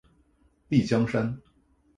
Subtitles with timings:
[0.69, 1.39] 丽江杉